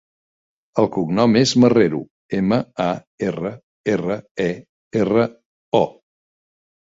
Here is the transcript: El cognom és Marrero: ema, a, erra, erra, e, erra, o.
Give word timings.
El 0.83 0.87
cognom 0.93 1.35
és 1.41 1.51
Marrero: 1.63 1.99
ema, 2.37 2.57
a, 2.85 2.87
erra, 3.27 3.51
erra, 3.97 4.17
e, 4.47 4.49
erra, 5.03 5.27
o. 5.83 5.85